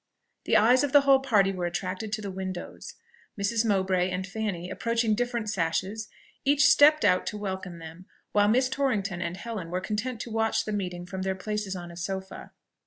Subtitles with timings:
[0.45, 2.95] The eyes of the whole party were attracted to the windows.
[3.39, 3.63] Mrs.
[3.63, 6.07] Mowbray and Fanny, approaching different sashes,
[6.43, 10.65] each stepped out to welcome them; while Miss Torrington and Helen were content to watch
[10.65, 12.51] the meeting from their places on a sofa.